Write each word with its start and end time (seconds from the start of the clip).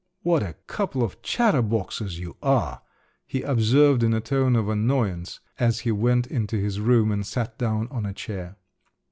"What 0.23 0.41
a 0.41 0.55
couple 0.65 1.03
of 1.03 1.21
chatterboxes 1.21 2.17
you 2.17 2.35
are!" 2.41 2.81
he 3.27 3.43
observed 3.43 4.01
in 4.01 4.15
a 4.15 4.19
tone 4.19 4.55
of 4.55 4.67
annoyance, 4.67 5.41
as 5.59 5.81
he 5.81 5.91
went 5.91 6.25
into 6.25 6.57
his 6.57 6.79
room 6.79 7.11
and 7.11 7.23
sat 7.23 7.55
down 7.59 7.87
on 7.91 8.07
a 8.07 8.13
chair. 8.13 8.57